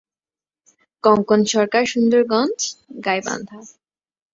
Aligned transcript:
কঙ্কন 1.03 1.41
সরকারসুন্দরগঞ্জ, 1.53 2.59
গাইবান্ধা। 3.05 3.57